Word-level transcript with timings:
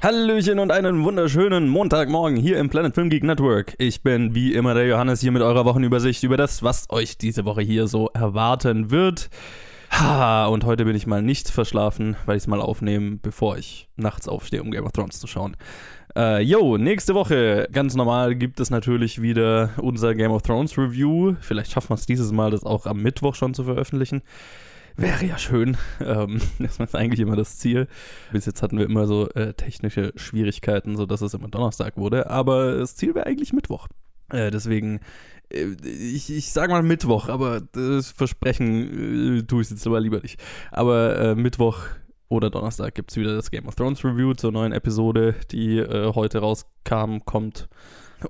Hallöchen 0.00 0.60
und 0.60 0.70
einen 0.70 1.02
wunderschönen 1.02 1.68
Montagmorgen 1.68 2.36
hier 2.36 2.60
im 2.60 2.70
Planet 2.70 2.94
Film 2.94 3.10
Geek 3.10 3.24
Network. 3.24 3.74
Ich 3.78 4.04
bin 4.04 4.32
wie 4.32 4.54
immer 4.54 4.72
der 4.74 4.86
Johannes 4.86 5.20
hier 5.20 5.32
mit 5.32 5.42
eurer 5.42 5.64
Wochenübersicht 5.64 6.22
über 6.22 6.36
das, 6.36 6.62
was 6.62 6.88
euch 6.90 7.18
diese 7.18 7.44
Woche 7.44 7.62
hier 7.62 7.88
so 7.88 8.08
erwarten 8.14 8.92
wird. 8.92 9.28
Ha, 9.90 10.46
und 10.46 10.64
heute 10.64 10.84
bin 10.84 10.94
ich 10.94 11.08
mal 11.08 11.20
nicht 11.20 11.50
verschlafen, 11.50 12.14
weil 12.26 12.36
ich 12.36 12.44
es 12.44 12.46
mal 12.46 12.60
aufnehme, 12.60 13.18
bevor 13.20 13.58
ich 13.58 13.88
nachts 13.96 14.28
aufstehe, 14.28 14.62
um 14.62 14.70
Game 14.70 14.86
of 14.86 14.92
Thrones 14.92 15.18
zu 15.18 15.26
schauen. 15.26 15.56
Äh, 16.14 16.44
nächste 16.44 17.14
Woche, 17.14 17.68
ganz 17.72 17.96
normal, 17.96 18.36
gibt 18.36 18.60
es 18.60 18.70
natürlich 18.70 19.20
wieder 19.20 19.70
unser 19.78 20.14
Game 20.14 20.30
of 20.30 20.42
Thrones 20.42 20.78
Review. 20.78 21.34
Vielleicht 21.40 21.72
schaffen 21.72 21.90
wir 21.90 21.96
es 21.96 22.06
dieses 22.06 22.30
Mal, 22.30 22.52
das 22.52 22.62
auch 22.62 22.86
am 22.86 23.02
Mittwoch 23.02 23.34
schon 23.34 23.52
zu 23.52 23.64
veröffentlichen. 23.64 24.22
Wäre 24.98 25.24
ja 25.24 25.38
schön. 25.38 25.76
Ähm, 26.00 26.40
das 26.58 26.80
ist 26.80 26.96
eigentlich 26.96 27.20
immer 27.20 27.36
das 27.36 27.56
Ziel. 27.56 27.86
Bis 28.32 28.46
jetzt 28.46 28.62
hatten 28.62 28.78
wir 28.78 28.84
immer 28.84 29.06
so 29.06 29.28
äh, 29.30 29.54
technische 29.54 30.12
Schwierigkeiten, 30.16 30.96
sodass 30.96 31.20
es 31.20 31.34
immer 31.34 31.46
Donnerstag 31.46 31.96
wurde. 31.96 32.28
Aber 32.28 32.74
das 32.76 32.96
Ziel 32.96 33.14
wäre 33.14 33.26
eigentlich 33.26 33.52
Mittwoch. 33.52 33.86
Äh, 34.30 34.50
deswegen, 34.50 34.98
äh, 35.50 35.66
ich, 35.84 36.30
ich 36.30 36.50
sage 36.50 36.72
mal 36.72 36.82
Mittwoch, 36.82 37.28
aber 37.28 37.60
das 37.60 38.10
Versprechen 38.10 39.38
äh, 39.38 39.42
tue 39.44 39.62
ich 39.62 39.70
jetzt 39.70 39.86
aber 39.86 40.00
lieber 40.00 40.18
nicht. 40.18 40.42
Aber 40.72 41.16
äh, 41.16 41.34
Mittwoch 41.36 41.78
oder 42.28 42.50
Donnerstag 42.50 42.96
gibt 42.96 43.12
es 43.12 43.16
wieder 43.16 43.36
das 43.36 43.52
Game 43.52 43.68
of 43.68 43.76
Thrones 43.76 44.04
Review 44.04 44.34
zur 44.34 44.50
neuen 44.50 44.72
Episode, 44.72 45.36
die 45.52 45.78
äh, 45.78 46.12
heute 46.12 46.38
rauskam, 46.40 47.18
kommt. 47.24 47.68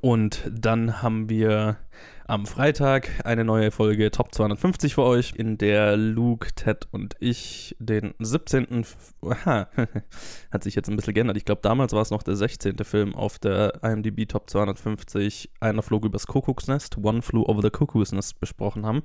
Und 0.02 0.42
dann 0.52 1.00
haben 1.00 1.30
wir 1.30 1.78
am 2.28 2.44
Freitag 2.44 3.08
eine 3.24 3.42
neue 3.42 3.70
Folge 3.70 4.10
Top 4.10 4.34
250 4.34 4.94
für 4.94 5.02
euch, 5.02 5.32
in 5.34 5.56
der 5.56 5.96
Luke, 5.96 6.48
Ted 6.54 6.86
und 6.92 7.16
ich 7.20 7.74
den 7.78 8.12
17. 8.18 8.84
Aha, 9.22 9.66
hat 10.52 10.62
sich 10.62 10.74
jetzt 10.74 10.90
ein 10.90 10.96
bisschen 10.96 11.14
geändert. 11.14 11.38
Ich 11.38 11.46
glaube, 11.46 11.62
damals 11.62 11.94
war 11.94 12.02
es 12.02 12.10
noch 12.10 12.22
der 12.22 12.36
16. 12.36 12.76
Film 12.84 13.14
auf 13.14 13.38
der 13.38 13.82
IMDb 13.82 14.28
Top 14.28 14.50
250. 14.50 15.50
Einer 15.60 15.82
flog 15.82 16.04
übers 16.04 16.26
Kuckucksnest, 16.26 16.98
One 16.98 17.22
Flew 17.22 17.44
Over 17.44 17.62
the 17.62 17.70
Cuckoo's 17.70 18.12
Nest 18.12 18.38
besprochen 18.40 18.84
haben. 18.84 19.02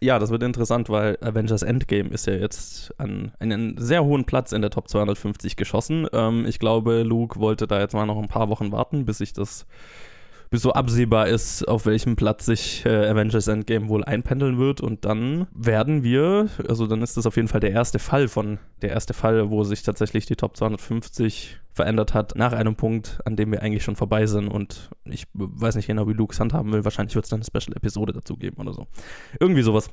Ja, 0.00 0.18
das 0.18 0.30
wird 0.30 0.42
interessant, 0.42 0.88
weil 0.88 1.18
Avengers 1.20 1.62
Endgame 1.62 2.10
ist 2.10 2.26
ja 2.26 2.34
jetzt 2.34 2.92
an 2.98 3.32
einen 3.38 3.78
sehr 3.78 4.04
hohen 4.04 4.24
Platz 4.24 4.50
in 4.50 4.60
der 4.60 4.70
Top 4.70 4.88
250 4.88 5.54
geschossen. 5.54 6.08
Ähm, 6.12 6.44
ich 6.46 6.58
glaube, 6.58 7.04
Luke 7.04 7.38
wollte 7.38 7.68
da 7.68 7.78
jetzt 7.78 7.94
mal 7.94 8.06
noch 8.06 8.20
ein 8.20 8.28
paar 8.28 8.48
Wochen 8.48 8.72
warten, 8.72 9.04
bis 9.04 9.18
sich 9.18 9.32
das 9.32 9.66
bis 10.50 10.62
so 10.62 10.72
absehbar 10.72 11.28
ist, 11.28 11.66
auf 11.66 11.86
welchem 11.86 12.16
Platz 12.16 12.46
sich 12.46 12.84
äh, 12.86 13.08
Avengers 13.08 13.48
Endgame 13.48 13.88
wohl 13.88 14.04
einpendeln 14.04 14.58
wird. 14.58 14.80
Und 14.80 15.04
dann 15.04 15.46
werden 15.54 16.02
wir, 16.02 16.48
also 16.68 16.86
dann 16.86 17.02
ist 17.02 17.16
das 17.16 17.26
auf 17.26 17.36
jeden 17.36 17.48
Fall 17.48 17.60
der 17.60 17.72
erste 17.72 17.98
Fall 17.98 18.28
von, 18.28 18.58
der 18.82 18.90
erste 18.90 19.14
Fall, 19.14 19.50
wo 19.50 19.64
sich 19.64 19.82
tatsächlich 19.82 20.26
die 20.26 20.36
Top 20.36 20.56
250 20.56 21.60
verändert 21.76 22.14
hat, 22.14 22.34
nach 22.36 22.52
einem 22.52 22.74
Punkt, 22.74 23.20
an 23.26 23.36
dem 23.36 23.52
wir 23.52 23.62
eigentlich 23.62 23.84
schon 23.84 23.96
vorbei 23.96 24.26
sind. 24.26 24.48
Und 24.48 24.90
ich 25.04 25.26
weiß 25.34 25.76
nicht 25.76 25.86
genau, 25.86 26.08
wie 26.08 26.14
Luke's 26.14 26.40
haben 26.40 26.72
will. 26.72 26.84
Wahrscheinlich 26.84 27.14
wird 27.14 27.26
es 27.26 27.30
dann 27.30 27.40
eine 27.40 27.44
Special-Episode 27.44 28.14
dazu 28.14 28.36
geben 28.36 28.56
oder 28.60 28.72
so. 28.72 28.86
Irgendwie 29.38 29.62
sowas. 29.62 29.90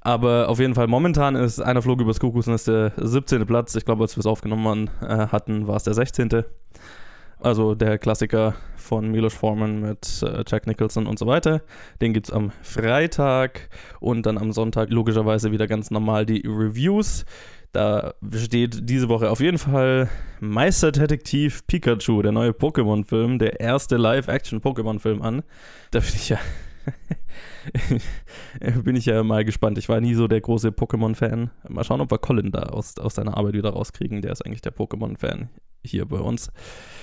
Aber 0.00 0.48
auf 0.48 0.60
jeden 0.60 0.74
Fall, 0.74 0.86
momentan 0.86 1.34
ist 1.34 1.60
einer 1.60 1.82
Flug 1.82 2.00
übers 2.00 2.20
Kuckucksnest 2.20 2.68
der 2.68 2.92
17. 2.96 3.44
Platz. 3.46 3.74
Ich 3.74 3.84
glaube, 3.84 4.04
als 4.04 4.16
wir 4.16 4.20
es 4.20 4.26
aufgenommen 4.26 4.90
äh, 5.02 5.26
hatten, 5.26 5.66
war 5.66 5.76
es 5.76 5.82
der 5.82 5.94
16. 5.94 6.44
Also 7.44 7.74
der 7.74 7.98
Klassiker 7.98 8.54
von 8.74 9.10
Milos 9.10 9.34
Forman 9.34 9.78
mit 9.78 10.22
äh, 10.22 10.44
Jack 10.46 10.66
Nicholson 10.66 11.06
und 11.06 11.18
so 11.18 11.26
weiter. 11.26 11.60
Den 12.00 12.14
gibt 12.14 12.28
es 12.28 12.32
am 12.32 12.52
Freitag 12.62 13.68
und 14.00 14.24
dann 14.24 14.38
am 14.38 14.50
Sonntag 14.50 14.88
logischerweise 14.88 15.52
wieder 15.52 15.66
ganz 15.66 15.90
normal 15.90 16.24
die 16.24 16.42
Reviews. 16.46 17.26
Da 17.72 18.14
steht 18.32 18.88
diese 18.88 19.10
Woche 19.10 19.28
auf 19.28 19.40
jeden 19.40 19.58
Fall 19.58 20.08
Meisterdetektiv 20.40 21.66
Pikachu, 21.66 22.22
der 22.22 22.32
neue 22.32 22.52
Pokémon-Film, 22.52 23.38
der 23.38 23.60
erste 23.60 23.98
Live-Action-Pokémon-Film 23.98 25.20
an. 25.20 25.42
Da 25.90 26.00
bin 26.00 26.12
ich 26.14 26.30
ja. 26.30 26.38
bin 28.84 28.96
ich 28.96 29.04
ja 29.04 29.22
mal 29.22 29.44
gespannt. 29.44 29.76
Ich 29.76 29.90
war 29.90 30.00
nie 30.00 30.14
so 30.14 30.28
der 30.28 30.40
große 30.40 30.68
Pokémon-Fan. 30.68 31.50
Mal 31.68 31.84
schauen, 31.84 32.00
ob 32.00 32.10
wir 32.10 32.16
Colin 32.16 32.52
da 32.52 32.60
aus, 32.60 32.98
aus 32.98 33.16
seiner 33.16 33.36
Arbeit 33.36 33.52
wieder 33.52 33.70
rauskriegen. 33.70 34.22
Der 34.22 34.32
ist 34.32 34.46
eigentlich 34.46 34.62
der 34.62 34.74
Pokémon-Fan 34.74 35.50
hier 35.84 36.06
bei 36.06 36.18
uns. 36.18 36.50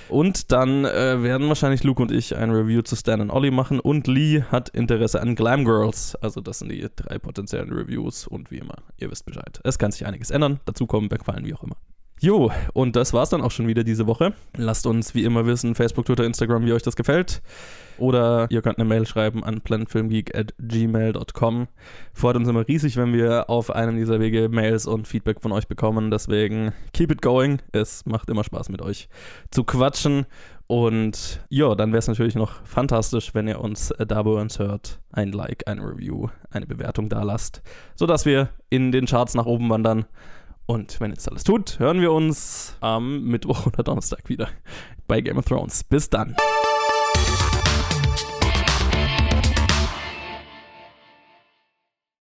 Und 0.10 0.52
dann 0.52 0.84
äh, 0.84 1.24
werden 1.24 1.48
wahrscheinlich 1.48 1.84
Luke 1.84 2.02
und 2.02 2.12
ich 2.12 2.36
ein 2.36 2.52
Review 2.52 2.82
zu 2.82 2.98
Stan 2.98 3.22
und 3.22 3.32
Ollie 3.32 3.52
machen. 3.52 3.80
Und 3.80 4.08
Lee 4.08 4.42
hat 4.44 4.68
Interesse 4.70 5.22
an 5.22 5.36
Glam 5.36 5.64
Girls. 5.64 6.16
Also 6.16 6.42
das 6.42 6.60
sind 6.60 6.70
die 6.70 6.86
drei 6.96 7.18
potenziellen 7.18 7.72
Reviews. 7.72 8.28
Und 8.28 8.52
wie 8.52 8.58
immer, 8.58 8.76
ihr 8.98 9.10
wisst 9.10 9.26
Bescheid. 9.26 9.62
Es 9.64 9.80
kann 9.80 9.92
sich 9.92 10.06
einiges 10.06 10.30
ändern. 10.30 10.60
Dazu 10.66 10.86
kommen, 10.86 11.10
wegfallen, 11.10 11.46
wie 11.46 11.54
auch 11.54 11.64
immer. 11.64 11.78
Jo, 12.24 12.52
und 12.74 12.96
das 12.96 13.14
war's 13.14 13.32
dann 13.32 13.42
auch 13.42 13.50
schon 13.50 13.68
wieder 13.68 13.84
diese 13.84 14.06
Woche. 14.06 14.36
Lasst 14.56 14.86
uns 14.86 15.16
wie 15.16 15.24
immer 15.24 15.48
wissen, 15.48 15.74
Facebook, 15.74 16.06
Twitter, 16.06 16.24
Instagram, 16.24 16.68
wie 16.68 16.74
euch 16.74 16.84
das 16.84 16.96
gefällt. 16.96 17.42
Oder 17.98 18.46
ihr 18.52 18.62
könnt 18.62 18.78
eine 18.78 18.88
Mail 18.88 19.08
schreiben 19.08 19.44
an 19.44 19.62
planetfilmgeek 19.62 20.38
at 20.38 20.54
gmail.com. 20.60 21.68
Freut 22.14 22.36
uns 22.36 22.48
immer 22.48 22.68
riesig, 22.68 22.96
wenn 22.96 23.14
wir 23.14 23.50
auf 23.50 23.72
einem 23.72 23.98
dieser 23.98 24.20
Wege 24.20 24.50
Mails 24.50 24.86
und 24.86 25.08
Feedback 25.08 25.42
von 25.42 25.52
euch 25.52 25.68
bekommen. 25.68 26.12
Deswegen 26.12 26.74
keep 26.94 27.12
it 27.12 27.24
going. 27.24 27.60
Es 27.72 28.06
macht 28.06 28.30
immer 28.30 28.44
Spaß 28.44 28.70
mit 28.70 28.84
euch 28.84 29.10
zu 29.50 29.64
quatschen. 29.64 30.28
Und 30.68 31.44
ja, 31.50 31.74
dann 31.74 31.92
wäre 31.92 32.00
es 32.00 32.08
natürlich 32.08 32.36
noch 32.36 32.64
fantastisch, 32.66 33.34
wenn 33.34 33.48
ihr 33.48 33.60
uns 33.60 33.90
äh, 33.92 34.06
da 34.06 34.22
bei 34.22 34.32
uns 34.32 34.60
hört, 34.60 35.00
ein 35.12 35.32
Like, 35.32 35.68
ein 35.68 35.80
Review, 35.80 36.28
eine 36.52 36.68
Bewertung 36.68 37.10
da 37.10 37.24
lasst, 37.24 37.64
sodass 37.96 38.26
wir 38.28 38.50
in 38.70 38.92
den 38.92 39.08
Charts 39.08 39.34
nach 39.34 39.48
oben 39.48 39.70
wandern. 39.72 40.06
Und 40.72 41.02
wenn 41.02 41.14
das 41.14 41.28
alles 41.28 41.44
tut, 41.44 41.80
hören 41.80 42.00
wir 42.00 42.14
uns 42.14 42.78
am 42.80 43.24
Mittwoch 43.26 43.66
oder 43.68 43.84
Donnerstag 43.84 44.30
wieder 44.30 44.48
bei 45.06 45.20
Game 45.20 45.38
of 45.38 45.44
Thrones. 45.44 45.84
Bis 45.84 46.10
dann. 46.10 46.34